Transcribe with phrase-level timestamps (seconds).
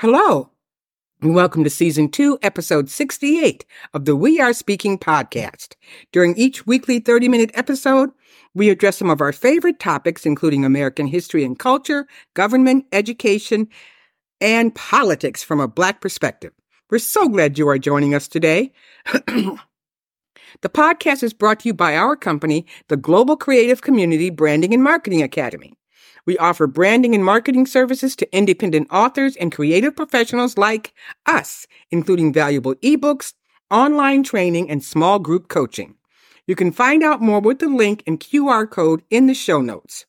[0.00, 0.48] Hello,
[1.20, 5.74] and welcome to season two, episode 68 of the We Are Speaking podcast.
[6.12, 8.10] During each weekly 30 minute episode,
[8.54, 13.66] we address some of our favorite topics, including American history and culture, government, education,
[14.40, 16.52] and politics from a Black perspective.
[16.90, 18.70] We're so glad you are joining us today.
[19.26, 19.58] the
[20.68, 25.24] podcast is brought to you by our company, the Global Creative Community Branding and Marketing
[25.24, 25.74] Academy.
[26.28, 30.92] We offer branding and marketing services to independent authors and creative professionals like
[31.24, 33.32] us, including valuable ebooks,
[33.70, 35.94] online training, and small group coaching.
[36.46, 40.04] You can find out more with the link and QR code in the show notes.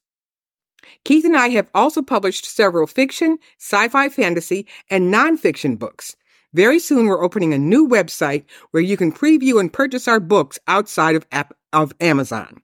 [1.06, 6.17] Keith and I have also published several fiction, sci-fi fantasy, and nonfiction books.
[6.53, 10.59] Very soon we're opening a new website where you can preview and purchase our books
[10.67, 11.25] outside of,
[11.72, 12.62] of Amazon.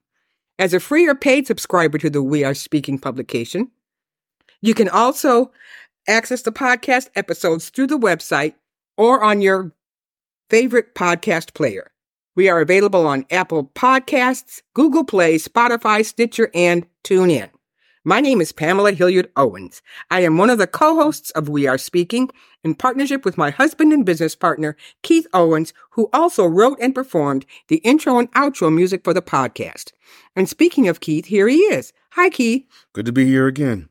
[0.58, 3.70] As a free or paid subscriber to the We Are Speaking publication,
[4.62, 5.52] you can also
[6.08, 8.54] access the podcast episodes through the website
[8.96, 9.72] or on your
[10.48, 11.90] favorite podcast player.
[12.36, 17.50] We are available on Apple Podcasts, Google Play, Spotify, Stitcher, and TuneIn.
[18.08, 19.82] My name is Pamela Hilliard Owens.
[20.12, 22.30] I am one of the co-hosts of We Are Speaking
[22.62, 27.44] in partnership with my husband and business partner, Keith Owens, who also wrote and performed
[27.66, 29.90] the intro and outro music for the podcast.
[30.36, 31.92] And speaking of Keith, here he is.
[32.12, 32.64] Hi, Keith.
[32.92, 33.88] Good to be here again.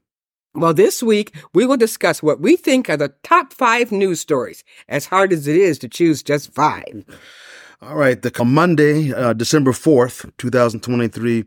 [0.54, 4.64] Well, this week we will discuss what we think are the top five news stories,
[4.88, 7.04] as hard as it is to choose just five.
[7.82, 8.22] All right.
[8.22, 11.44] The Monday, uh, December 4th, 2023,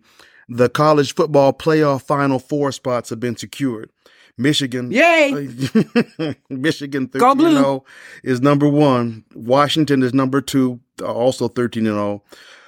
[0.49, 3.91] the college football playoff final four spots have been secured.
[4.37, 5.33] Michigan, yay!
[6.49, 7.85] Michigan 13 0
[8.23, 9.25] is number one.
[9.35, 12.23] Washington is number two, also 13 and 0.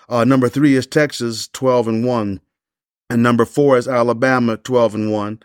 [0.09, 2.41] Uh, number three is Texas, 12 and 1.
[3.09, 5.41] And number four is Alabama, 12 and 1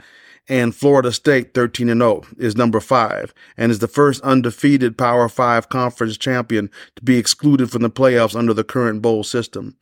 [0.47, 5.28] and Florida State 13 and 0 is number 5 and is the first undefeated Power
[5.28, 9.75] 5 conference champion to be excluded from the playoffs under the current bowl system.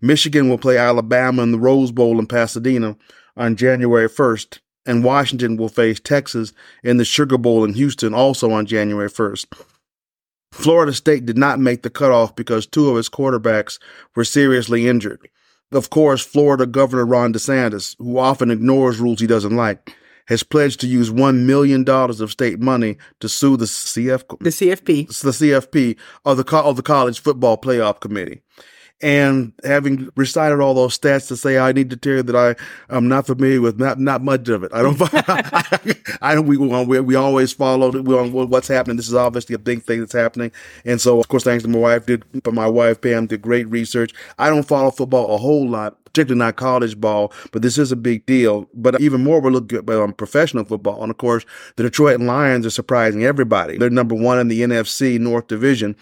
[0.00, 2.96] Michigan will play Alabama in the Rose Bowl in Pasadena
[3.36, 8.50] on January 1st and Washington will face Texas in the Sugar Bowl in Houston also
[8.50, 9.46] on January 1st.
[10.52, 13.78] Florida State did not make the cutoff because two of its quarterbacks
[14.16, 15.28] were seriously injured.
[15.72, 19.94] Of course, Florida Governor Ron DeSantis, who often ignores rules he doesn't like,
[20.30, 25.08] has pledged to use $1 million of state money to sue the CF, the CFP,
[25.20, 28.40] the CFP of the, of the college football playoff committee.
[29.02, 32.94] And having recited all those stats to say, I need to tell you that I
[32.94, 34.72] am not familiar with not not much of it.
[34.74, 35.00] I don't.
[35.00, 38.98] I, I we, we we always follow what's happening.
[38.98, 40.52] This is obviously a big thing that's happening,
[40.84, 43.68] and so of course, thanks to my wife, did but my wife Pam did great
[43.70, 44.12] research.
[44.38, 47.96] I don't follow football a whole lot, particularly not college ball, but this is a
[47.96, 48.68] big deal.
[48.74, 51.02] But even more, we're looking at um, professional football.
[51.02, 51.46] And of course,
[51.76, 53.78] the Detroit Lions are surprising everybody.
[53.78, 55.96] They're number one in the NFC North Division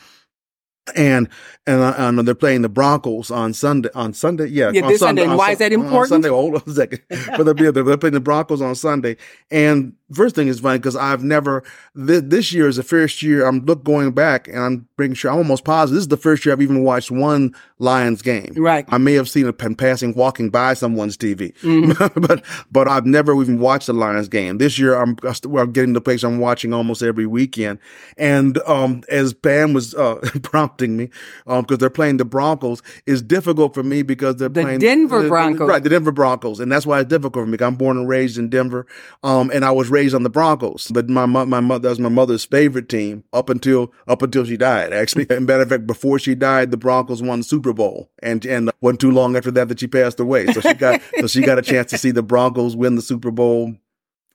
[0.97, 1.29] and
[1.67, 3.91] and, uh, and they're playing the Broncos on Sunday.
[3.95, 5.23] On Sunday, yeah, yeah, this Sunday.
[5.23, 5.25] Sunday.
[5.25, 6.09] And why is that important?
[6.09, 7.03] Sunday, hold on a second.
[7.09, 9.17] but they're, they're playing the Broncos on Sunday,
[9.51, 11.63] and first thing is funny because I've never
[11.95, 15.31] this, this, year is the first year I'm look going back and I'm making sure
[15.31, 18.55] I'm almost positive this is the first year I've even watched one Lions game.
[18.57, 18.87] Right.
[18.89, 22.21] I may have seen a pen passing walking by someone's TV, mm-hmm.
[22.27, 24.59] but but I've never even watched a Lions game.
[24.59, 27.79] This year I'm I'm getting the place I'm watching almost every weekend,
[28.17, 30.17] and um as Pam was uh,
[30.79, 31.11] prompting me
[31.47, 35.29] um because they're playing the Broncos is difficult for me because they're the playing Denver
[35.29, 37.59] Broncos right the Denver Broncos and that's why it's difficult for me.
[37.61, 38.87] I'm born and raised in Denver,
[39.23, 40.89] um and I was raised on the Broncos.
[40.93, 44.57] But my my mother that was my mother's favorite team up until up until she
[44.57, 44.93] died.
[44.93, 48.45] Actually, and matter of fact, before she died, the Broncos won the Super Bowl, and
[48.47, 50.47] and wasn't too long after that that she passed away.
[50.53, 53.31] So she got so she got a chance to see the Broncos win the Super
[53.31, 53.75] Bowl.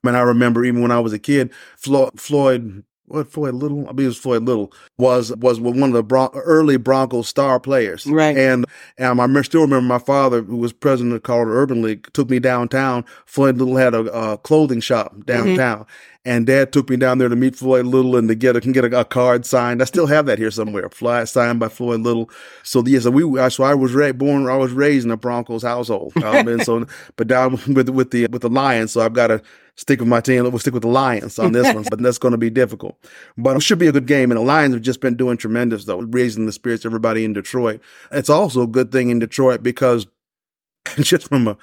[0.02, 3.92] And I remember even when I was a kid, Floyd, Floyd what Floyd Little, I
[3.92, 8.06] believe it was Floyd Little, was was one of the Bron- early Broncos star players.
[8.06, 8.36] Right.
[8.36, 8.64] And,
[8.98, 12.30] and I still remember my father, who was president of the Colorado Urban League, took
[12.30, 13.04] me downtown.
[13.26, 15.80] Floyd Little had a, a clothing shop downtown.
[15.80, 15.90] Mm-hmm.
[16.26, 18.72] And dad took me down there to meet Floyd Little and to get a, can
[18.72, 19.82] get a, a, card signed.
[19.82, 22.30] I still have that here somewhere, fly signed by Floyd Little.
[22.62, 25.18] So yes, yeah, so we, so I was ra- born, I was raised in a
[25.18, 26.14] Broncos household.
[26.22, 26.86] Um, and so,
[27.16, 28.92] but down with, with the, with the Lions.
[28.92, 29.42] So I've got to
[29.76, 30.44] stick with my team.
[30.44, 32.96] We'll stick with the Lions on this one, but that's going to be difficult.
[33.36, 34.30] But it should be a good game.
[34.30, 37.34] And the Lions have just been doing tremendous though, raising the spirits of everybody in
[37.34, 37.82] Detroit.
[38.10, 40.06] It's also a good thing in Detroit because
[41.00, 41.56] just from a,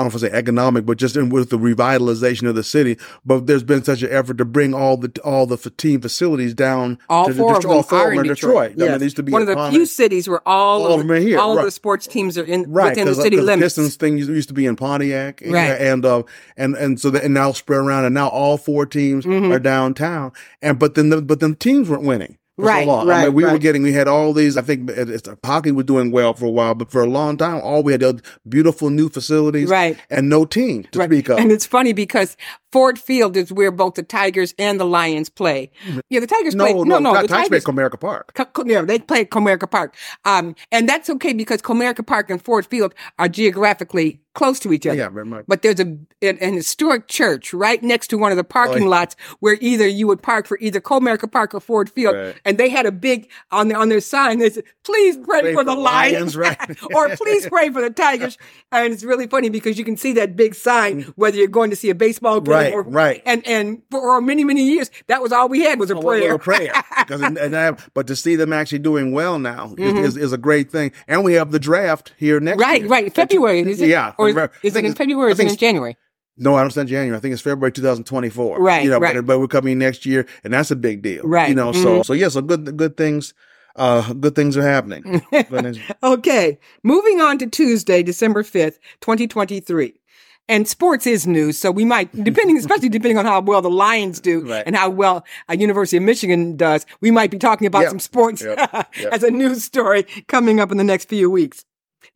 [0.00, 2.62] I don't know if I say economic, but just in, with the revitalization of the
[2.64, 2.96] city.
[3.24, 6.98] But there's been such an effort to bring all the all the team facilities down.
[7.08, 8.70] All to, four to, of them all four are in Detroit.
[8.70, 8.70] Detroit.
[8.70, 8.98] I Yes.
[8.98, 11.38] mean, used to be one of the few cities where all, All of are here,
[11.38, 11.60] all right.
[11.60, 13.64] of the sports teams are in right within the uh, city 'cause limits.
[13.76, 15.70] Pistons thing used to be in Pontiac, and- Right.
[15.80, 16.22] And uh,
[16.56, 19.54] and and so that and now spread around, and now all four teams Mhm.
[19.54, 20.32] are downtown.
[20.62, 22.38] And but then the but then teams weren't winning.
[22.60, 22.88] So Right.
[22.88, 25.34] I right, mean, we were getting, we had all these, I think it- it's, uh,
[25.44, 28.22] hockey was doing well for a while, but for a long time, all we had
[28.48, 29.96] beautiful new facilities Right.
[30.10, 31.08] and no team to Right.
[31.08, 31.38] speak of.
[31.38, 32.36] And it's funny because
[32.72, 35.70] Ford Field is where both the Tigers and the Lions play.
[36.08, 36.74] Yeah, the Tigers no, play.
[36.74, 37.64] no, No, no, the Tigers Tigers.
[37.64, 38.34] played Comerica Park.
[38.52, 39.94] Co- yeah, they play Comerica Park.
[40.24, 44.86] Um, and that's okay because Comerica Park and Ford Field are geographically close to each
[44.86, 44.96] other.
[44.96, 45.44] Yeah, very much.
[45.48, 45.86] But there's a
[46.22, 48.88] an, an historic church right next to one of the parking Oh, yeah.
[48.90, 52.36] lots where either you would park for either Comerica Park or Ford Field, Right.
[52.44, 54.38] and they had a big on their on their sign.
[54.38, 56.82] They said, "Please pray, Pray for the Lions, Lions," right.
[56.94, 58.38] or please pray for the Tigers."
[58.72, 61.76] And it's really funny because you can see that big sign whether you're going to
[61.76, 62.59] see a baseball game Mm.
[62.64, 63.22] Right, or right.
[63.26, 66.34] And and for many many years that was all we had was a Oh, prayer.
[66.34, 66.72] A prayer.
[66.98, 70.04] it- and I- but to see them actually doing well now is, Mhm.
[70.04, 70.92] is, is a great thing.
[71.08, 72.90] And we have the draft here next Right, year.
[72.90, 73.14] right.
[73.14, 73.88] February, is it?
[73.88, 74.14] Yeah.
[74.18, 75.96] Or is, is it in February or is it in it's- January?
[76.42, 77.14] No, I don't understand January.
[77.16, 78.58] I think it's February 2024.
[78.60, 79.14] Right, You know, right.
[79.16, 81.22] But, but we're coming next year, and that's a big deal.
[81.22, 81.50] Right.
[81.50, 82.06] You know, so Mhm.
[82.06, 83.34] so yeah, so good good things.
[83.76, 85.20] Uh, good things are happening.
[85.30, 89.99] Things- Okay, moving on to Tuesday, December 5th, 2023.
[90.48, 94.20] And sports is news, so we might, depending, especially depending on how well the Lions
[94.20, 94.64] do Right.
[94.66, 97.90] and how well uh, University of Michigan does, we might be talking about Yep.
[97.90, 98.58] some sports Yep.
[98.98, 99.12] Yep.
[99.12, 101.64] as a news story coming up in the next few weeks.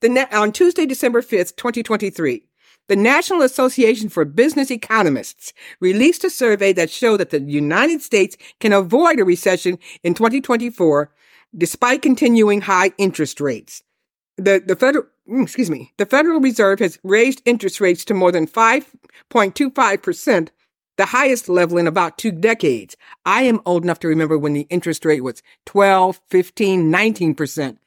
[0.01, 2.43] The na- on Tuesday, December 5th, 2023,
[2.89, 8.37] the National Association for Business Economists released a survey that showed that the United States
[8.61, 11.11] can avoid a recession in 2024
[11.57, 13.83] despite continuing high interest rates.
[14.37, 18.31] The, the federal, Mm, excuse me, the Federal Reserve has raised interest rates to more
[18.31, 20.49] than 5.25%,
[20.97, 22.97] the highest level in about two decades.
[23.25, 27.79] I am old enough to remember when the interest rate was 12, 15, 19%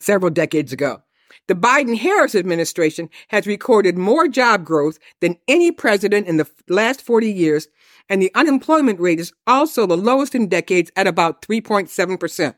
[0.00, 1.02] several decades ago.
[1.46, 7.02] The Biden Harris administration has recorded more job growth than any president in the last
[7.02, 7.68] 40 years,
[8.08, 12.54] and the unemployment rate is also the lowest in decades at about 3.7%.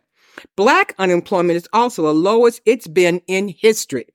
[0.57, 4.07] Black unemployment is also the lowest it's been in history.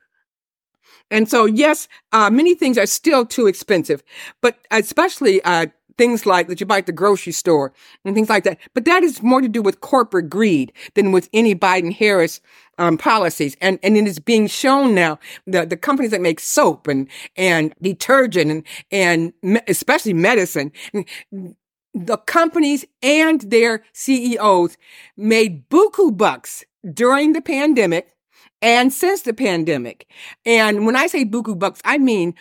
[1.09, 4.03] And so, yes, uh, many things are still too expensive,
[4.41, 5.67] but especially uh,
[5.97, 7.73] things like that you buy at the grocery store
[8.05, 8.59] and things like that.
[8.73, 12.39] But that is more to do with corporate greed than with any Biden Harris
[12.77, 13.55] um, policies.
[13.61, 17.73] And and it is being shown now the the companies that make soap and and
[17.81, 20.71] detergent and and me- especially medicine.
[22.05, 24.77] The companies and their CEOs
[25.15, 26.63] made buku bucks
[26.93, 28.15] during the pandemic
[28.61, 30.07] and since the pandemic.
[30.45, 32.35] And when I say buku bucks, I mean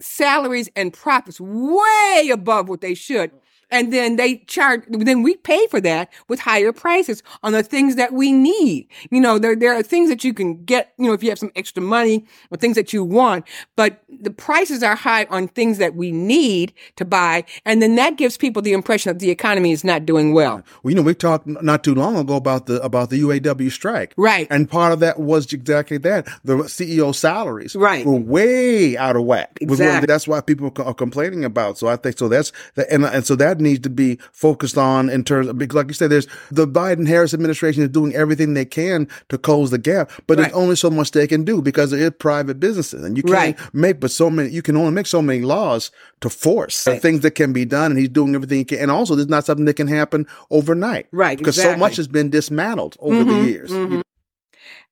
[0.00, 3.32] salaries and profits way above what they should.
[3.70, 7.96] And then they charge, then we pay for that with higher prices on the things
[7.96, 8.88] that we need.
[9.10, 11.38] You know, there, there are things that you can get, you know, if you have
[11.38, 13.44] some extra money or things that you want,
[13.76, 17.44] but the prices are high on things that we need to buy.
[17.64, 20.62] And then that gives people the impression that the economy is not doing well.
[20.82, 24.14] well, you know, we talked not too long ago about the about the UAW strike.
[24.16, 24.46] Right.
[24.50, 26.26] And part of that was exactly that.
[26.44, 28.04] The CEO salaries Right.
[28.06, 29.58] were way out of whack.
[29.60, 30.06] Exactly.
[30.06, 31.78] That's why people are complaining about.
[31.78, 32.52] So I think so that's
[32.90, 35.94] and and so that needs to be focused on in terms of because like you
[35.94, 40.10] said, there's the Biden Harris administration is doing everything they can to close the gap,
[40.26, 40.44] but Right.
[40.44, 43.58] there's only so much they can do because it is private businesses and you can't
[43.58, 43.74] Right.
[43.74, 47.00] make but so many you can only make so many laws to force Right.
[47.00, 49.44] things that can be done and he's doing everything he can and also there's not
[49.44, 51.06] something that can happen overnight.
[51.12, 53.70] Right, Because so much has been dismantled over the Mhm, years.
[53.70, 54.02] mhm.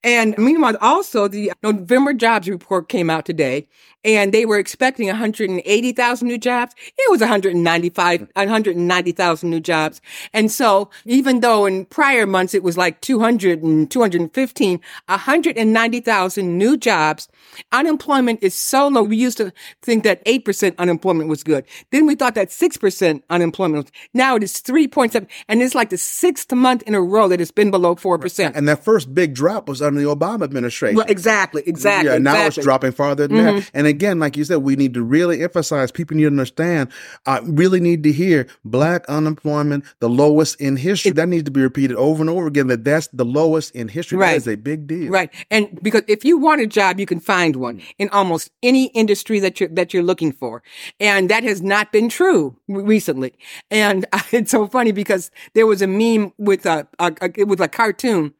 [0.04, 3.66] And meanwhile, also the November jobs report came out today,
[4.06, 6.74] and they were expecting 180,000 new jobs.
[6.96, 10.00] It was 195, 190,000 new jobs.
[10.32, 16.76] And so even though in prior months it was like 200 and 215, 190,000 new
[16.76, 17.28] jobs.
[17.72, 19.02] Unemployment is so low.
[19.02, 21.64] We used to think that 8% unemployment was good.
[21.90, 25.26] Then we thought that 6% unemployment was, now it is 3.7.
[25.48, 28.52] And it's like the sixth month in a row that it's been below 4%.
[28.54, 30.96] And that first big drop was under the Obama administration.
[30.96, 32.10] Well, exactly, exactly.
[32.10, 32.60] Yeah, now exactly.
[32.60, 33.54] it's dropping farther than that.
[33.54, 33.76] Mm-hmm.
[33.76, 36.90] And again, like you said, we need to really emphasize, people need to understand,
[37.24, 41.12] I really need to hear black unemployment, the lowest in history.
[41.12, 44.18] that needs to be repeated over and over again, that that's the lowest in history.
[44.18, 44.32] Right.
[44.32, 45.10] That is a big deal.
[45.10, 45.32] Right.
[45.50, 49.40] And because if you want a job, you can find one in almost any industry
[49.40, 50.62] that you're, that you're looking for.
[51.00, 53.32] And that has not been true recently.
[53.70, 57.68] And it's so funny because there was a meme with a, a, a with a
[57.68, 58.34] cartoon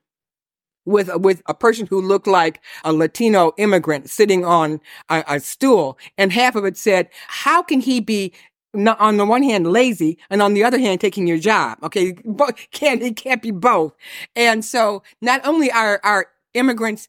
[0.86, 5.98] with with a person who looked like a Latino immigrant sitting on a, a stool,
[6.16, 8.32] and half of it said, "How can he be
[8.76, 11.78] not, on the one hand lazy and on the other hand taking your job.
[11.82, 13.94] Okay, but can't it can't be both.
[14.34, 17.06] And so not only are are immigrants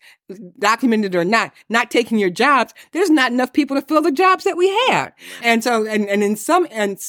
[0.59, 4.43] documented or not not taking your jobs, there's not enough people to fill the jobs
[4.43, 5.13] that we have.
[5.41, 6.99] And so and and in some and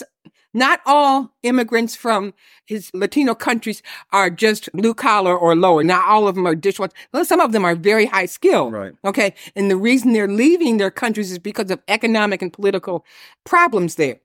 [0.55, 5.85] not all immigrants from his Latino countries are just blue collar or lower.
[5.85, 6.93] Not all of them are dishwashers.
[7.13, 8.73] Well, some of them are very high skilled.
[8.73, 8.93] Right.
[9.05, 9.35] Okay.
[9.55, 13.05] And the reason they're leaving their countries is because of economic and political
[13.45, 14.21] problems there.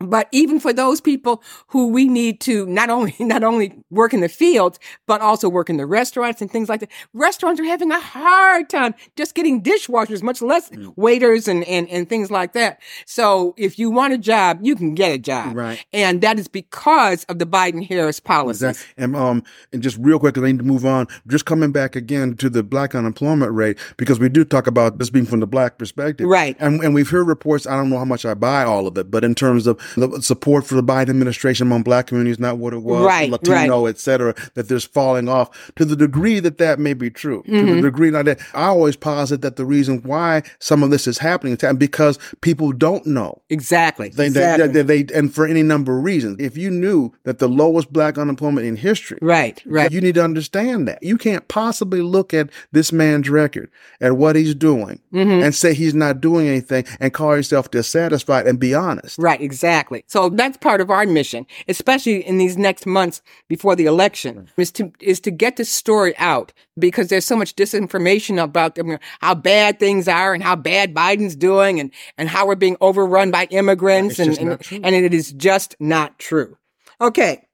[0.00, 4.20] But even for those people who we need to not only, not only work in
[4.20, 7.90] the fields, but also work in the restaurants and things like that, restaurants are having
[7.90, 10.92] a hard time just getting dishwashers, much less mm.
[10.96, 12.80] waiters and, and, and things like that.
[13.06, 15.56] So if you want a job, you can get a job.
[15.56, 15.84] Right.
[15.92, 18.66] And that is because of the Biden Harris policy.
[18.66, 19.04] Exactly.
[19.04, 21.08] And, um, and just real quick, I need to move on.
[21.26, 25.10] Just coming back again to the black unemployment rate, because we do talk about this
[25.10, 26.28] being from the black perspective.
[26.28, 26.56] Right.
[26.60, 29.10] And, and we've heard reports, I don't know how much I buy all of it,
[29.10, 32.72] but in terms of the support for the Biden administration among black communities not what
[32.72, 33.90] it was, right, Latino, right.
[33.90, 37.42] et cetera, that there's falling off to the degree that that may be true.
[37.42, 37.52] Mm-hmm.
[37.52, 37.80] To the mm-hmm.
[37.82, 41.76] degree that I always posit that the reason why some of this is happening is
[41.76, 43.40] because people don't know.
[43.48, 44.08] Exactly.
[44.10, 44.68] They, exactly.
[44.68, 46.40] They, they, they, and for any number of reasons.
[46.40, 50.24] If you knew that the lowest black unemployment in history, right, right, you need to
[50.24, 51.02] understand that.
[51.02, 55.42] You can't possibly look at this man's record, at what he's doing, mm-hmm.
[55.42, 59.18] and say he's not doing anything and call yourself dissatisfied and be honest.
[59.18, 59.77] Right, exactly.
[60.06, 64.48] So so that's part of our mission, especially in these next months before the election,
[64.56, 68.98] is to is to get the story out because there's so much disinformation about them,
[69.20, 73.30] how bad things are and how bad Biden's doing and and how we're being overrun
[73.30, 76.58] by immigrants and and, and it is just not true.
[77.00, 77.44] Okay.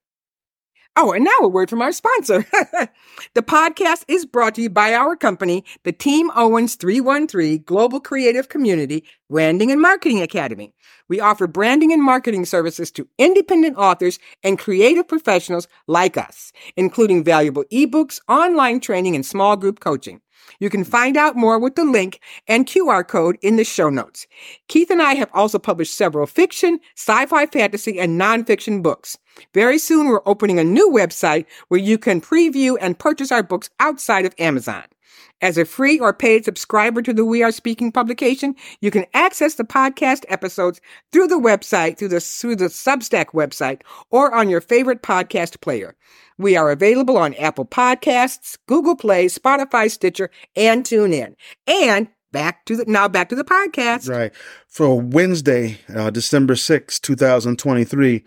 [0.97, 2.47] Oh, and now a word from our sponsor.
[3.35, 8.49] the podcast is brought to you by our company, the Team Owens 313 Global Creative
[8.49, 10.73] Community Branding and Marketing Academy.
[11.09, 17.25] We offer branding and marketing services to independent authors and creative professionals like us, including
[17.25, 20.21] valuable ebooks, online training, and small group coaching.
[20.59, 24.27] You can find out more with the link and QR code in the show notes.
[24.69, 29.17] Keith and I have also published several fiction, sci-fi, fantasy, and nonfiction books.
[29.53, 33.71] Very soon, we're opening a new website where you can preview and purchase our books
[33.81, 34.85] outside of Amazon.
[35.41, 39.55] As a free or paid subscriber to the We Are Speaking publication, you can access
[39.55, 40.81] the podcast episodes
[41.13, 45.97] through the website, through the, through the Substack website, or on your favorite podcast player.
[46.39, 51.35] We are available on Apple Podcasts, Google Play, Spotify, Stitcher, and TuneIn.
[51.67, 54.11] And back to the now back to the podcast.
[54.11, 54.33] Right.
[54.69, 58.25] For Wednesday, uh, December 6, 2023,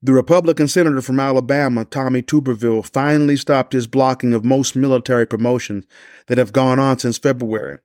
[0.00, 5.86] the Republican senator from Alabama, Tommy Tuberville, finally stopped his blocking of most military promotions
[6.28, 7.78] that have gone on since February.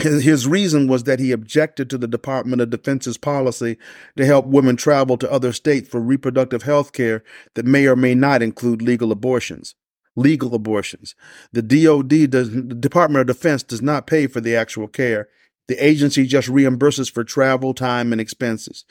[0.00, 3.78] His reason was that he objected to the Department of Defense's policy
[4.16, 7.22] to help women travel to other states for reproductive health care
[7.54, 9.74] that may or may not include legal abortions.
[10.16, 11.14] Legal abortions.
[11.52, 15.28] The DOD does, the Department of Defense does not pay for the actual care.
[15.68, 18.84] The agency just reimburses for travel, time, and expenses.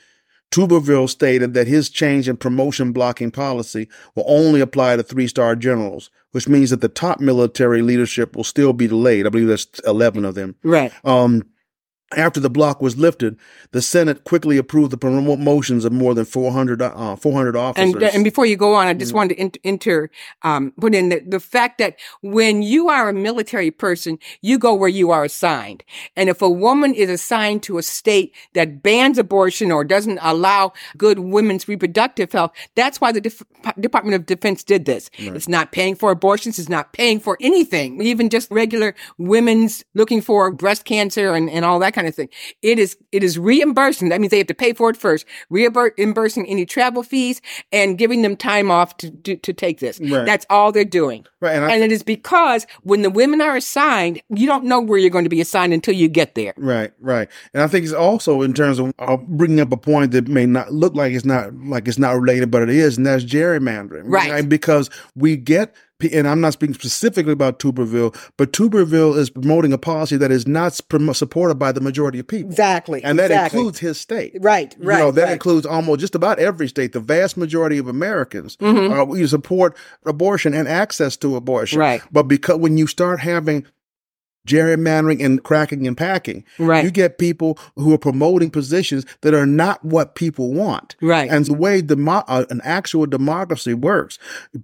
[0.53, 5.55] Tuberville stated that his change in promotion blocking policy will only apply to three star
[5.55, 9.25] generals, which means that the top military leadership will still be delayed.
[9.25, 10.55] I believe there's 11 of them.
[10.61, 10.93] Right.
[11.03, 11.41] Um,
[12.17, 13.37] after the block was lifted,
[13.71, 17.93] the Senate quickly approved the promotions of more than 400, uh, 400 officers.
[17.93, 20.09] And, and before you go on, I just mm wanted to enter,
[20.41, 24.73] um, put in the, the fact that when you are a military person, you go
[24.73, 25.83] where you are assigned.
[26.15, 30.73] And if a woman is assigned to a state that bans abortion or doesn't allow
[30.97, 33.43] good women's reproductive health, that's why the Def-
[33.79, 35.11] Department of Defense did this.
[35.19, 35.35] Right.
[35.35, 36.57] It's not paying for abortions.
[36.57, 41.63] It's not paying for anything, even just regular women's looking for breast cancer and, and
[41.65, 42.29] all that kind kind of thing.
[42.61, 44.09] It is, it is reimbursing.
[44.09, 47.41] That means they have to pay for it first, reimbursing any travel fees
[47.71, 49.99] and giving them time off to, to, to take this.
[49.99, 50.25] Right.
[50.25, 51.25] That's all they're doing.
[51.39, 51.55] Right.
[51.55, 54.99] And, I, and, it is because when the women are assigned, you don't know where
[54.99, 56.53] you're going to be assigned until you get there.
[56.57, 56.91] Right.
[56.99, 57.29] Right.
[57.53, 60.45] And I think it's also in terms of uh, bringing up a point that may
[60.45, 62.97] not look like it's not, like it's not related, but it is.
[62.97, 64.03] And that's gerrymandering.
[64.05, 64.31] Right.
[64.31, 64.49] right?
[64.49, 65.73] Because we get
[66.11, 70.47] and I'm not speaking specifically about Tuberville, but Tuberville is promoting a policy that is
[70.47, 72.49] not supported by the majority of people.
[72.49, 73.03] Exactly.
[73.03, 73.59] And that exactly.
[73.59, 74.35] includes his state.
[74.39, 74.97] Right, right.
[74.97, 75.33] You know, that right.
[75.33, 76.93] includes almost just about every state.
[76.93, 78.93] The vast majority of Americans mm-hmm.
[78.93, 81.79] uh, we support abortion and access to abortion.
[81.79, 82.01] Right.
[82.11, 83.65] But because when you start having
[84.47, 86.43] gerrymandering and cracking and packing.
[86.59, 86.83] Right.
[86.83, 90.95] You get people who are promoting positions that are not what people want.
[91.01, 91.29] Right.
[91.29, 94.19] And the way demo- uh, an actual democracy works,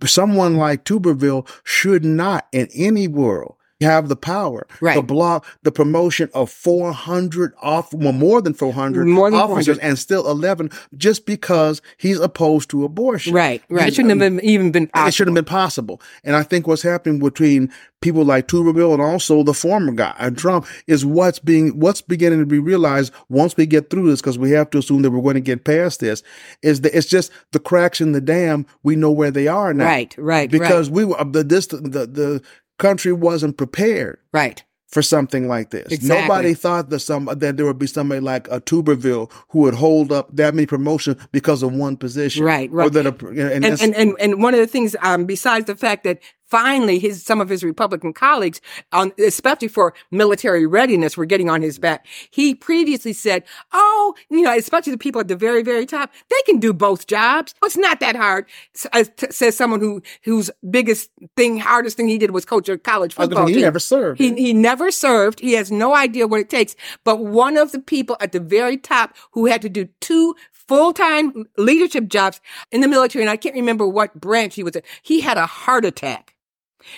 [0.06, 4.96] someone like Tuberville should not in any world have the power right.
[4.96, 9.88] to block the promotion of 400 off, well, more than 400 more than officers 400.
[9.88, 13.34] and still 11 just because he's opposed to abortion.
[13.34, 13.88] Right, right.
[13.88, 15.08] It shouldn't have been, even been possible.
[15.08, 16.02] It shouldn't have been possible.
[16.24, 17.72] And I think what's happening between
[18.02, 22.40] people like Tuberville and also the former guy, uh, Trump, is what's being, what's beginning
[22.40, 25.22] to be realized once we get through this, because we have to assume that we're
[25.22, 26.24] going to get past this,
[26.62, 28.66] is that it's just the cracks in the dam.
[28.84, 29.86] We know where they are now.
[29.86, 30.96] Right, right, Because right.
[30.96, 32.42] we were, the, this, the, the
[32.80, 34.64] country wasn't prepared Right.
[34.88, 35.92] for something like this.
[35.92, 36.22] Exactly.
[36.28, 40.12] Nobody thought that some that there would be somebody like a Tuberville who would hold
[40.12, 42.44] up that many promotions because of one position.
[42.44, 42.96] Right, right.
[42.96, 46.20] a, and, And, and, and, and one of the things, um, besides the fact that
[46.50, 51.62] finally his, some of his Republican colleagues, um, especially for military readiness, were getting on
[51.62, 52.06] his back.
[52.32, 56.42] He previously said, Oh, you know, especially the people at the very, very top, they
[56.46, 57.54] can do both jobs.
[57.64, 58.46] It's not that hard.
[58.94, 63.14] Uh, says someone who, whose biggest thing, hardest thing he did was coach a college
[63.14, 63.62] football he team.
[63.62, 64.20] never served.
[64.20, 65.40] He, he never served.
[65.40, 66.76] He has no idea what it takes.
[67.04, 71.46] But one of the people at the very top who had to do two full-time
[71.58, 72.40] leadership jobs
[72.72, 75.48] in the military, and I can't remember what branch he was in, he had a
[75.48, 76.36] heart attack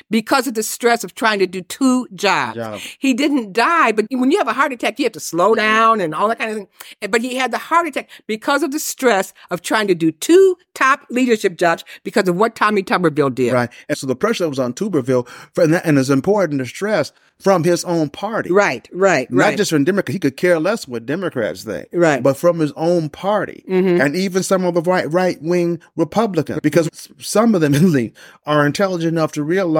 [0.09, 2.55] because of the stress of trying to do two jobs.
[2.55, 2.79] Job.
[2.99, 6.01] He didn't die, but when you have a heart attack, you have to slow down
[6.01, 7.09] and all that kind of thing.
[7.09, 10.57] But he had the heart attack because of the stress of trying to do two
[10.73, 13.53] top leadership jobs because of what Tommy Tuberville did.
[13.53, 13.69] Right.
[13.89, 16.65] And so the pressure that was on Tuberville, for, and, that, and it's important to
[16.65, 17.11] stress,
[17.41, 18.51] from his own party.
[18.51, 19.57] Right, right, Not right.
[19.57, 20.13] just from Democrats.
[20.13, 21.87] He could care less what Democrats think.
[21.91, 22.15] Right.
[22.15, 22.23] Mm-hmm.
[22.23, 23.65] But from his own party.
[23.67, 26.59] And even some of the right, right wing Republicans.
[26.61, 29.70] Because some of them, at least, are intelligent enough to realize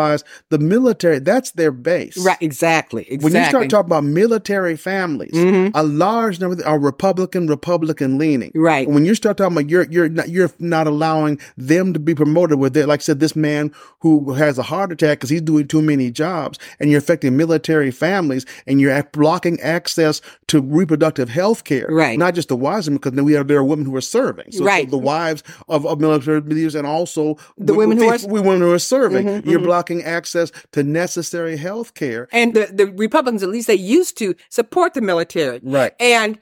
[0.49, 2.17] the military, that's their base.
[2.17, 3.17] right, exactly, exactly.
[3.33, 5.75] When you start talking about military families, Mm-hmm.
[5.75, 8.51] a large number are Republican, Republican leaning.
[8.55, 8.87] Right.
[8.89, 12.59] When you start talking about you're you're not you're not allowing them to be promoted
[12.59, 15.67] with it, like I said, this man who has a heart attack because he's doing
[15.67, 21.63] too many jobs, and you're affecting military families, and you're blocking access to reproductive health
[21.63, 21.87] care.
[21.89, 22.17] Right.
[22.17, 24.51] Not just the wives, because then we have there are women who are serving.
[24.51, 24.89] So, so Right.
[24.89, 28.71] the wives of, of military leaders, and also The women who are- we women who
[28.73, 29.25] are serving.
[29.25, 32.27] Mhm, You're blocking access to necessary health care.
[32.31, 35.59] And the, the Republicans, at least they used to support the military.
[35.63, 35.93] Right.
[35.99, 36.37] And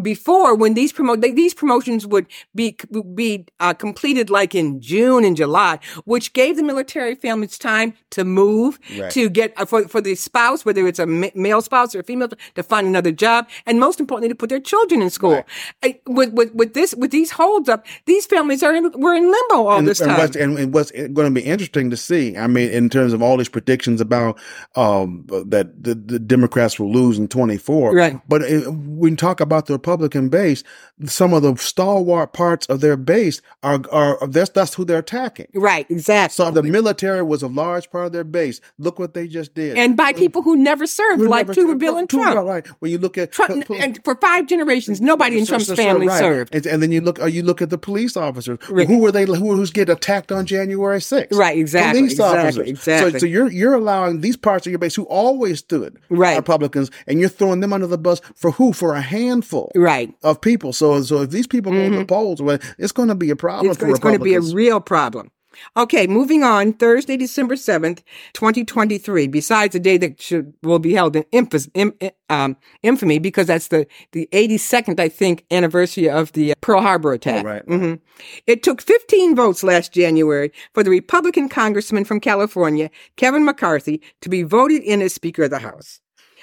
[0.00, 2.76] before, when these promote these promotions would be
[3.14, 8.24] be uh, completed like in June and July, which gave the military families time to
[8.24, 9.10] move, Right.
[9.12, 12.02] to get uh, for for the spouse, whether it's a ma- male spouse or a
[12.04, 15.44] female, to find another job, and most importantly, to put their children in school.
[15.82, 19.24] Uh, With with with this with these holds up, these families are in, were in
[19.24, 20.18] limbo all and, this and time.
[20.18, 23.22] what's, and, and what's going to be interesting to see, I mean, in terms of
[23.22, 24.38] all these predictions about
[24.74, 27.94] um, that the, the Democrats will lose in 24.
[27.94, 28.20] Right.
[28.28, 30.62] But uh, when you talk about the Republican base,
[31.06, 35.48] some of the stalwart parts of their base are, are that's, that's who they're attacking.
[35.54, 36.32] right, exactly.
[36.34, 38.60] So the military was a large part of their base.
[38.78, 39.76] Look what they just did.
[39.76, 42.46] and by people who never served, Who like never- Tuberville and Tuberville, Trump.
[42.48, 42.66] Right.
[42.78, 45.82] When you look at Trump, and for five generations, nobody in So- Trump's so- so,
[45.82, 46.18] family right.
[46.20, 46.54] served.
[46.54, 48.58] And, and then you look, you look at the police officers.
[48.70, 48.86] Right.
[48.86, 49.24] Who were they?
[49.24, 51.32] Who who's get attacked on January 6th?
[51.36, 52.68] Right, exactly, Police exactly, officers.
[52.68, 53.10] exactly.
[53.12, 56.36] So, so you're you're allowing these parts of your base who always stood Right.
[56.36, 58.72] Republicans, and you're throwing them under the bus for who?
[58.72, 60.14] For a handful Right.
[60.22, 60.72] of people.
[60.72, 63.36] So so if these people go to the polls, well, it's going to be a
[63.36, 65.30] problem It's, it's going to be a real problem.
[65.76, 66.72] Okay, moving on.
[66.72, 69.26] Thursday, December 7th, 2023.
[69.28, 71.92] Besides the day that should, will be held in infus, im,
[72.30, 77.44] um, infamy, because that's the, the 82nd, I think, anniversary of the Pearl Harbor attack.
[77.44, 78.00] Oh, right, Mhm.
[78.46, 84.28] It took 15 votes last January for the Republican congressman from California, Kevin McCarthy, to
[84.28, 86.00] be voted in as Speaker of the House.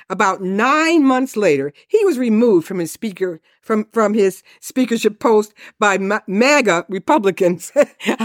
[0.09, 5.53] About nine months later, he was removed from his speaker from from his speakership post
[5.79, 7.71] by Ma- MAGA Republicans,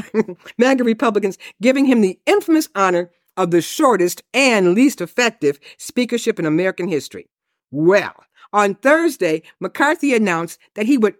[0.59, 6.47] MAGA Republicans, giving him the infamous honor of the shortest and least effective speakership in
[6.47, 7.27] American history.
[7.71, 8.15] Well,
[8.53, 11.17] on Thursday, McCarthy announced that he would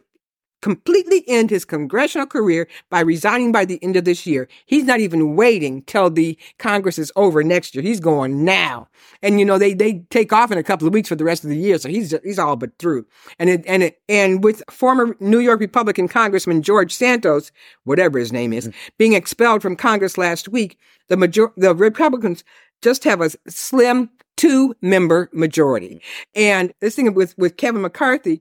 [0.65, 4.49] completely end his congressional career by resigning by the end of this year.
[4.65, 7.83] He's not even waiting till the Congress is over next year.
[7.83, 8.89] He's going now.
[9.21, 11.45] And you know, they, they take off in a couple of weeks for the rest
[11.45, 11.77] of the year.
[11.77, 13.05] So he's, he's all but through.
[13.39, 18.33] And it, and it, and with former New York Republican Congressman George Santos, whatever his
[18.33, 18.79] name is, mm-hmm.
[18.97, 22.43] being expelled from Congress last week, the major, the Republicans
[22.81, 25.97] just have a slim two member majority.
[25.97, 26.41] Mm-hmm.
[26.41, 28.41] And this thing with, with Kevin McCarthy,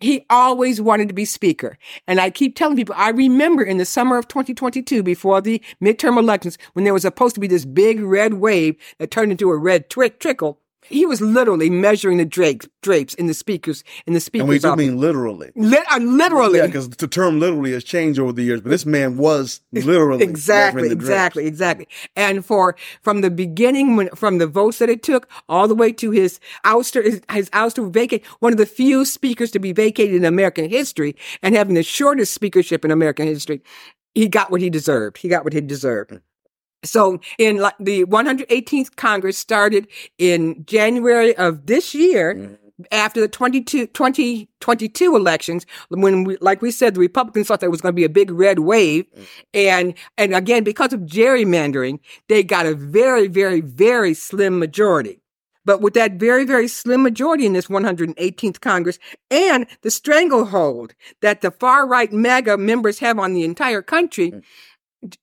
[0.00, 1.78] he always wanted to be speaker.
[2.06, 6.18] And I keep telling people, I remember in the summer of 2022, before the midterm
[6.18, 9.56] elections, when there was supposed to be this big red wave that turned into a
[9.56, 10.58] red tri- trickle.
[10.82, 14.42] He was literally measuring the drapes, drapes in the speakers in the speakers.
[14.42, 14.78] And we do office.
[14.78, 15.50] mean literally.
[15.54, 16.58] Li- uh, literally.
[16.58, 20.24] Yeah, because the term literally has changed over the years, but this man was literally
[20.24, 21.10] exactly, measuring the drapes.
[21.10, 21.88] exactly, exactly.
[22.16, 25.92] And for from the beginning, when from the votes that it took, all the way
[25.92, 30.16] to his ouster, his, his ouster vacate, one of the few speakers to be vacated
[30.16, 33.62] in American history, and having the shortest speakership in American history,
[34.14, 35.18] he got what he deserved.
[35.18, 36.20] He got what he deserved.
[36.84, 39.86] So in the 118th Congress started
[40.18, 42.84] in January of this year mm-hmm.
[42.90, 47.82] after the 22, 2022 elections, when we, like we said, the Republicans thought there was
[47.82, 49.06] going to be a big red wave.
[49.12, 49.24] Mm-hmm.
[49.54, 55.20] And, and again, because of gerrymandering, they got a very, very, very slim majority.
[55.66, 58.98] But with that very, very slim majority in this 118th Congress
[59.30, 64.42] and the stranglehold that the far right MAGA members have on the entire country, mm.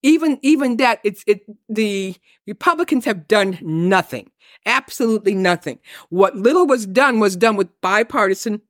[0.01, 4.31] Even even that it's it the Republicans have done nothing,
[4.65, 5.79] absolutely nothing.
[6.09, 8.61] What little was done was done with bipartisan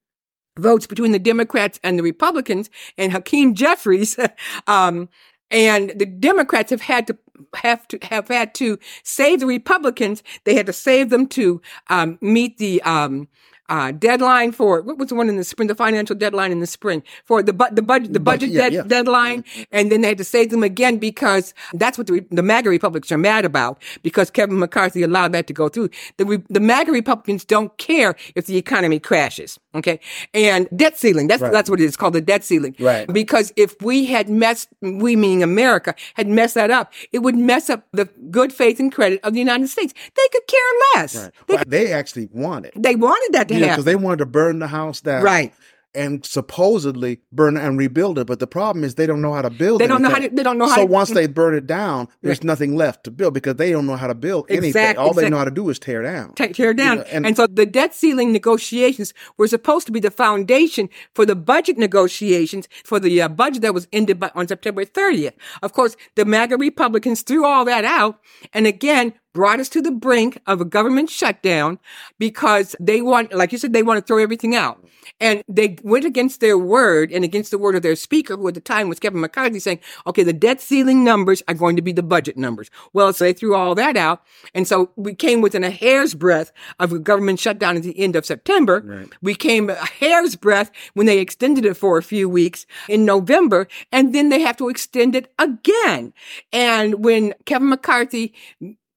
[0.57, 4.17] votes between the Democrats and the Republicans, and Hakeem Jeffries.
[4.67, 5.09] um,
[5.49, 7.17] and the Democrats have had to
[7.55, 10.23] have to have had to save the Republicans.
[10.43, 13.29] They had to save them to um, meet the um,
[13.69, 16.67] uh, deadline for what was the one in the spring, the financial deadline in the
[16.67, 18.81] spring for the bu- the budget the budget yeah, dead- yeah.
[18.83, 22.69] deadline, and then they had to save them again because that's what the, the MAGA
[22.69, 25.89] Republicans are mad about because Kevin McCarthy allowed that to go through.
[26.17, 29.99] The re- the MAGA Republicans don't care if the economy crashes, okay?
[30.33, 31.51] And debt ceiling that's Right.
[31.51, 33.07] that's what it is called the debt ceiling, Right.
[33.11, 37.69] Because if we had messed, we meaning America, had messed that up, it would mess
[37.69, 39.93] up the good faith and credit of the United States.
[40.15, 40.59] They could care
[40.95, 41.15] less.
[41.15, 41.31] Right.
[41.47, 42.71] They, But they actually wanted.
[42.75, 43.85] they wanted that to because happen.
[43.85, 45.23] they wanted to burn the house down.
[45.23, 45.53] Right.
[45.95, 49.49] And supposedly burn and rebuild it, but the problem is they don't know how to
[49.49, 49.81] build.
[49.81, 52.07] They don't know how to- they don't know how So once they burn it down,
[52.21, 54.69] there's nothing left to build because they don't know how to build anything.
[54.69, 56.33] Exact- All they know how to do is tear down.
[56.35, 56.97] tear down.
[56.97, 61.25] know, and, and- so the debt ceiling negotiations were supposed to be the foundation for
[61.25, 65.33] the budget negotiations for the uh, budget that was ended by, on September 30th.
[65.63, 68.19] Of course, the MAGA Republicans threw all that out
[68.53, 71.77] and again brought us to the brink of a government shutdown
[72.17, 74.83] because they want, like you said, they want to throw everything out.
[75.21, 78.55] And they went against their word and against the word of their speaker, who at
[78.55, 81.91] the time was Kevin McCarthy, saying, okay, the debt ceiling numbers are going to be
[81.91, 82.71] the budget numbers.
[82.93, 84.23] Well, so they threw all that out.
[84.55, 88.15] And so we came within a hair's breadth of a government shutdown at the end
[88.15, 89.07] of September.
[89.21, 93.67] We came a hair's breadth when they extended it for a few weeks in November,
[93.91, 96.11] and then they have to extend it again.
[96.51, 98.33] And when Kevin McCarthy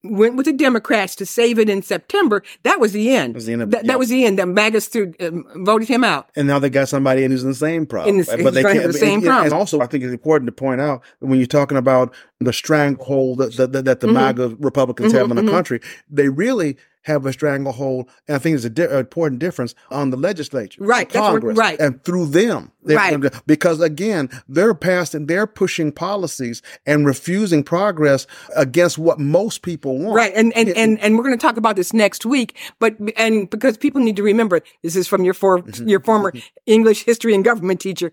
[0.03, 3.33] went with the Democrats to save it in September, that was the end.
[3.33, 3.91] That was the end of- that, yeah.
[3.91, 4.39] that was the end.
[4.39, 6.29] The MAGAs threw, um, voted him out.
[6.35, 8.15] And now they got somebody in who's in the same problem.
[8.15, 9.45] In the- he's gonna have the same and, problem.
[9.45, 13.37] And also, I think it's important to point out when you're talking about the stranglehold
[13.37, 14.15] that, that, that the Mm-hmm.
[14.15, 18.09] MAGA Republicans have in the country, they really have a stranglehold.
[18.27, 21.79] And I think there's a di- important difference on the legislature, Right, Congress, right.
[21.79, 22.71] and through them.
[22.83, 23.45] They- Right.
[23.45, 30.15] Because again, they're passing, they're pushing policies and refusing progress against what most people want.
[30.15, 30.33] Right.
[30.35, 33.77] And, and, and, and we're going to talk about this next week, but, and because
[33.77, 35.87] people need to remember, this is from your for, mm-hmm.
[35.87, 36.47] your former mm-hmm.
[36.65, 38.11] English history and government teacher.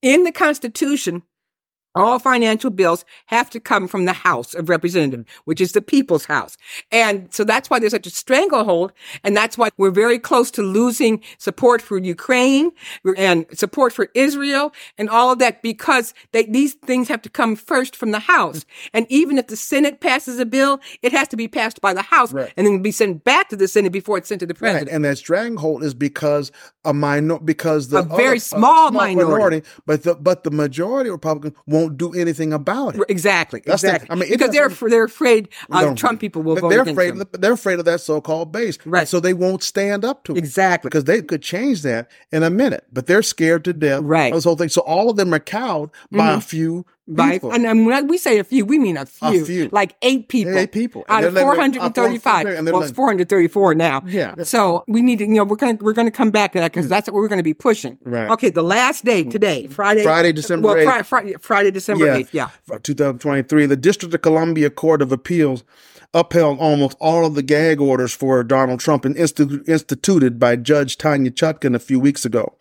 [0.00, 1.22] In the Constitution,
[1.94, 6.24] all financial bills have to come from the House of Representatives, which is the people's
[6.26, 6.56] house.
[6.90, 8.92] And so that's why there's such a stranglehold.
[9.24, 12.70] And that's why we're very close to losing support for Ukraine
[13.16, 17.56] and support for Israel and all of that because they, these things have to come
[17.56, 18.64] first from the House.
[18.94, 22.02] And even if the Senate passes a bill, it has to be passed by the
[22.02, 22.52] House Right.
[22.56, 24.90] and then be sent back to the Senate before it's sent to the Right, president.
[24.90, 26.52] and that stranglehold is because
[26.84, 29.62] a minor because the A very other- small minority.
[29.86, 33.02] but the but the majority of Republicans won't do anything about it.
[33.08, 33.62] Exactly.
[33.64, 34.08] That's the- exactly.
[34.10, 37.16] I mean, because they're they're afraid uh, Trump people will vote they're against afraid.
[37.16, 37.28] them.
[37.32, 39.06] They're afraid of that so-called base, Right.
[39.08, 40.88] So they won't stand up to it Exactly.
[40.88, 42.86] because they could change that in a minute.
[42.92, 44.26] But they're scared to death, Right.
[44.26, 44.34] Mm-hmm.
[44.36, 44.68] This whole thing.
[44.68, 47.52] So all of them are cowed by a few By, people.
[47.52, 49.68] and, and when we say a few, we mean a few, few.
[49.72, 51.04] like eight people, Eight people.
[51.08, 52.46] out of four hundred and thirty-five.
[52.46, 54.02] and they're Well, it's four hundred thirty-four now.
[54.06, 54.36] Yeah.
[54.44, 56.88] So we need to, you know, we're gonna we're gonna come back to that because
[56.88, 57.98] that's what we're gonna be pushing.
[58.04, 58.30] Right.
[58.30, 58.50] Okay.
[58.50, 59.72] The last day today, mm.
[59.72, 60.04] Friday.
[60.04, 61.06] Friday, December Well, 8th.
[61.06, 62.32] Friday, Friday, December eighth.
[62.32, 62.50] Yeah.
[62.82, 65.64] 2023, the District of Columbia Court of Appeals
[66.14, 70.98] upheld almost all of the gag orders for Donald Trump and institu- instituted by Judge
[70.98, 72.54] Tanya Chutkin a few weeks ago.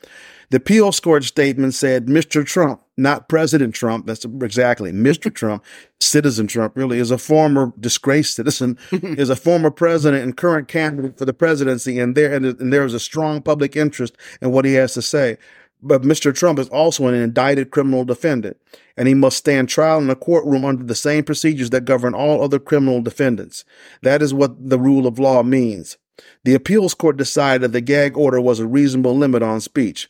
[0.50, 2.46] The appeals court statement said, Mr.
[2.46, 5.34] Trump, not President Trump, that's exactly, Mr.
[5.34, 5.64] Trump,
[6.00, 11.18] citizen Trump really, is a former disgraced citizen, is a former president and current candidate
[11.18, 14.66] for the presidency, and there, and, and there is a strong public interest in what
[14.66, 15.38] he has to say.
[15.84, 16.34] But Mr.
[16.34, 18.58] Trump is also an indicted criminal defendant,
[18.96, 22.44] and he must stand trial in a courtroom under the same procedures that govern all
[22.44, 23.66] other criminal defendants.
[24.04, 25.98] That is what the rule of law means.
[26.44, 30.08] The appeals court decided that the gag order was a reasonable limit on speech.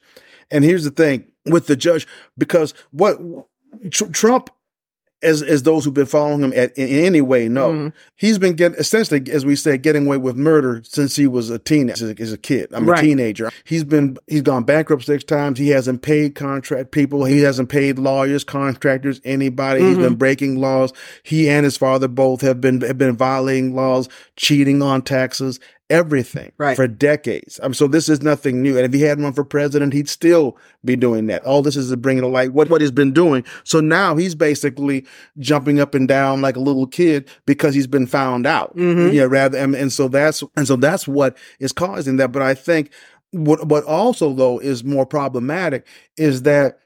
[0.49, 3.19] And here's the thing with the judge, because what
[3.91, 4.49] Trump
[5.23, 7.97] as as those who've been following him at, in any way know, mm-hmm.
[8.15, 11.59] he's been getting essentially, as we say, getting away with murder since he was a
[11.59, 12.69] teenager, as a kid.
[12.73, 12.99] I'm right.
[12.99, 13.51] a teenager.
[13.63, 15.59] He's been he's gone bankrupt six times.
[15.59, 17.25] He hasn't paid contract people.
[17.25, 19.81] He hasn't paid lawyers, contractors, anybody.
[19.81, 19.89] Mm-hmm.
[19.89, 20.91] He's been breaking laws.
[21.23, 25.59] He and his father both have been have been violating laws, cheating on taxes,
[25.91, 26.75] everything right.
[26.75, 27.59] for decades.
[27.61, 28.77] Um, so this is nothing new.
[28.77, 31.43] And if he had run for president, he'd still be doing that.
[31.43, 33.43] All this is bringing bring to light what, what he's been doing.
[33.63, 35.05] So now he's basically
[35.37, 38.75] jumping up and down like a little kid because he's been found out.
[38.75, 39.13] Mm-hmm.
[39.13, 42.31] Yeah, rather, and, and so that's, and so that's what is causing that.
[42.31, 42.91] But I think
[43.31, 45.85] what, what also though is more problematic
[46.17, 46.79] is that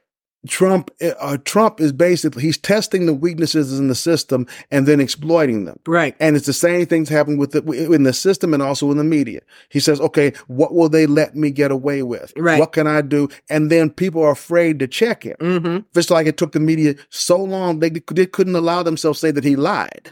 [0.48, 5.64] Trump uh, Trump is basically he's testing the weaknesses in the system and then exploiting
[5.64, 5.78] them.
[5.86, 6.14] Right.
[6.20, 9.04] And it's the same things happen with the, in the system and also in the
[9.04, 9.40] media.
[9.68, 12.32] He says, "Okay, what will they let me get away with?
[12.36, 12.60] Right.
[12.60, 15.38] What can I do?" And then people are afraid to check it.
[15.40, 15.78] Mm-hmm.
[15.94, 19.30] Just like it took the media so long they, they couldn't allow themselves to say
[19.32, 20.10] that he lied.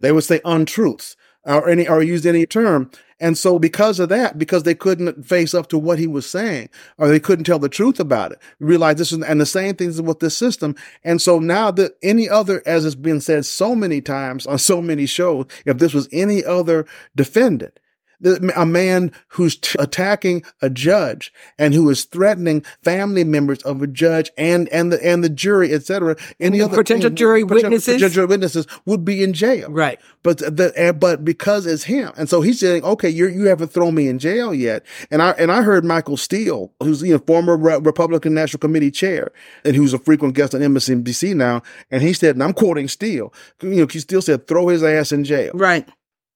[0.00, 2.90] They would say untruths or any or use any term.
[3.22, 6.68] And so because of that, because they couldn't face up to what he was saying,
[6.98, 10.02] or they couldn't tell the truth about it, realize this is and the same things
[10.02, 10.74] with this system.
[11.04, 14.82] And so now that any other, as it's been said so many times on so
[14.82, 17.78] many shows, if this was any other defendant,
[18.24, 23.86] a man who's t- attacking a judge and who is threatening family members of a
[23.86, 26.16] judge and and the and the jury, etc.
[26.40, 30.00] Any other potential jury potential, witnesses, potential witnesses would be in jail, right?
[30.22, 33.94] But the but because it's him, and so he's saying, okay, you you haven't thrown
[33.94, 37.56] me in jail yet, and I and I heard Michael Steele, who's you know former
[37.56, 39.32] Re- Republican National Committee chair
[39.64, 43.32] and who's a frequent guest on MSNBC now, and he said, and I'm quoting Steele,
[43.62, 45.88] you know, he Steele said, throw his ass in jail, right?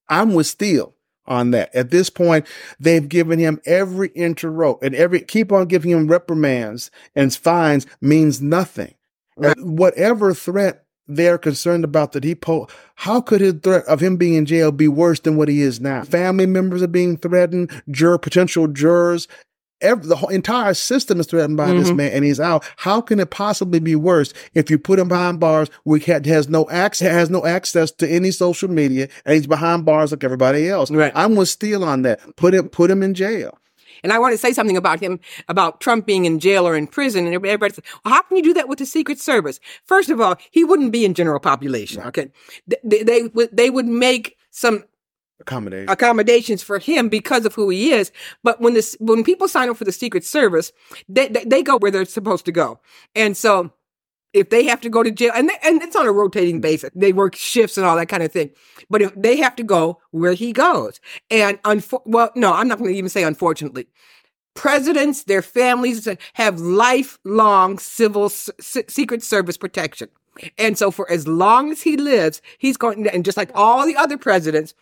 [0.09, 0.93] I'm with Steele
[1.27, 1.73] on that.
[1.75, 2.45] At this point,
[2.79, 7.33] they've given him every inch of rope and every, keep on giving him reprimands and
[7.33, 8.93] fines means nothing.
[9.35, 9.55] Right.
[9.59, 14.33] Whatever threat they're concerned about that he po how could his threat of him being
[14.33, 16.03] in jail be worse than what he is now?
[16.03, 19.27] Family members are being threatened, juror, potential jurors,
[19.81, 21.79] Every, the whole entire system is threatened by mm-hmm.
[21.79, 22.65] this man and he's out.
[22.77, 26.49] How can it possibly be worse if you put him behind bars where he has
[26.49, 30.67] no access, has no access to any social media and he's behind bars like everybody
[30.67, 30.89] else?
[30.89, 31.11] Right.
[31.15, 32.19] I'm with Steele on that.
[32.37, 33.57] Put him, put him in jail.
[34.03, 36.87] And I want to say something about him, about Trump being in jail or in
[36.87, 37.25] prison.
[37.25, 39.59] And everybody says, well, how can you do that with the Secret Service?
[39.85, 42.03] First of all, he wouldn't be in general population.
[42.03, 42.31] Okay.
[42.83, 44.83] They, they, they would make some
[45.39, 45.89] Accommodation.
[45.89, 48.11] accommodations for him because of who he is.
[48.43, 50.71] But when this, when people sign up for the Secret Service,
[51.07, 52.79] they, they, they go where they're supposed to go.
[53.15, 53.71] And so
[54.33, 56.89] if they have to go to jail, and, they, and it's on a rotating basis,
[56.95, 58.51] they work shifts and all that kind of thing.
[58.89, 62.79] But if they have to go where he goes, and unfo- well, no, I'm not
[62.79, 63.87] going to even say unfortunately.
[64.53, 70.09] Presidents, their families have lifelong civil s- secret service protection.
[70.57, 73.85] And so for as long as he lives, he's going, to, and just like all
[73.85, 74.73] the other presidents,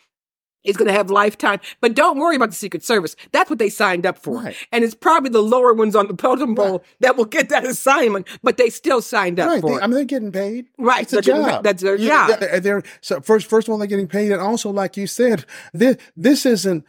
[0.65, 1.59] is going to have lifetime.
[1.81, 3.15] But don't worry about the Secret Service.
[3.31, 4.41] That's what they signed up for.
[4.41, 4.55] Right.
[4.71, 6.81] And it's probably the lower ones on the totem pole right.
[7.01, 9.61] that will get that assignment, but they still signed up right.
[9.61, 9.83] for they, it.
[9.83, 10.67] I mean, they're getting paid.
[10.77, 11.03] Right.
[11.03, 11.63] It's a job.
[11.63, 12.39] That's their job.
[12.39, 14.31] They're, they're, so first, first of all, they're getting paid.
[14.31, 16.85] And also, like you said, this, this isn't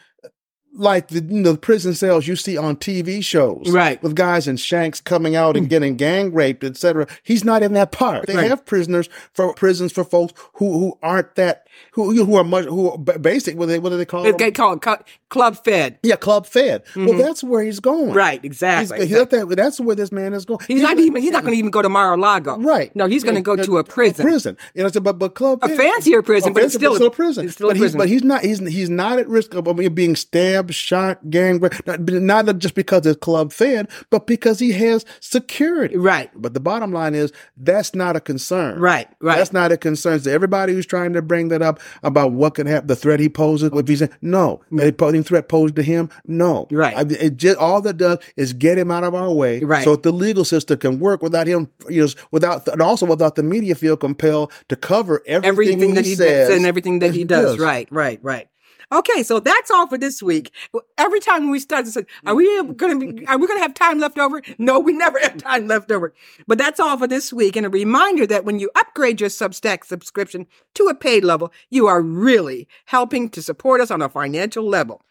[0.77, 4.03] like the you know, the prison cells you see on TV shows, right?
[4.03, 5.71] With guys in shanks coming out and mm.
[5.71, 7.07] getting gang raped, etc.
[7.23, 8.27] He's not in that part.
[8.27, 8.49] They right.
[8.49, 12.91] have prisoners for prisons for folks who who aren't that who who are much who
[12.91, 13.57] are basic.
[13.57, 14.39] What they what do they call it?
[14.39, 14.85] They call it
[15.29, 15.99] club fed.
[16.03, 16.85] Yeah, club fed.
[16.87, 17.07] Mm-hmm.
[17.07, 18.13] Well, that's where he's going.
[18.13, 19.03] Right, exactly.
[19.03, 19.39] Exactly.
[19.41, 20.61] That, that's where this man is going.
[20.67, 21.23] He's, he's not even.
[21.23, 22.59] He's not going to even go to Mar-a-Lago.
[22.59, 22.95] Right.
[22.95, 24.27] No, he's going to go to a prison.
[24.27, 24.57] A prison.
[24.75, 27.47] You know, but but club a fancier prison, but it's still, still a prison.
[27.47, 28.01] It's still but a prison.
[28.01, 28.43] He's, but he's not.
[28.43, 31.61] He's he's not at risk of being stabbed, shot, gang.
[31.87, 35.97] Not, not just because it's club fed, but because he has security.
[35.97, 36.31] Right.
[36.35, 38.79] But the bottom line is that's not a concern.
[38.79, 39.09] Right.
[39.21, 39.37] Right.
[39.37, 40.21] That's not a concern.
[40.21, 41.66] So everybody who's trying to bring that up
[42.03, 45.23] about what could happen, the threat he poses, if he's no, mm-hmm.
[45.23, 46.67] threat posed to him, no.
[46.71, 46.97] Right.
[46.97, 49.85] I, it just all that does is get him out of our way, right?
[49.85, 53.43] So the legal system can work without him, you know, without and also without the
[53.43, 57.25] media feel compelled to cover everything, everything that he, he says and everything that he
[57.25, 57.59] does.
[57.59, 57.89] Right.
[57.91, 58.19] Right.
[58.23, 58.49] Right.
[58.93, 60.53] Okay, so that's all for this week.
[60.97, 62.73] Every time we start to say, are we mm-hmm.
[62.75, 64.41] going to be, are we going to have time left over?
[64.59, 66.15] No, we never have time left over.
[66.47, 67.57] But that's all for this week.
[67.57, 71.89] And a reminder that when you upgrade your Substack subscription to a paid level, you
[71.89, 75.03] are really helping to support us on a financial level.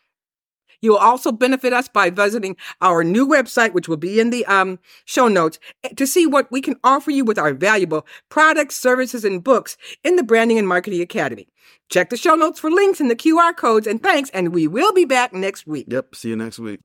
[0.86, 4.46] You will also benefit us by visiting our new website, which will be in the
[4.46, 8.76] um, show notes, eh, to see what we can offer you with our valuable products,
[8.76, 11.48] services, and books in the Branding and Marketing Academy.
[11.90, 14.94] Check the show notes for links and the QR codes, and thanks, and we will
[14.94, 15.88] be back next week.
[15.90, 16.82] Yep, see you next week.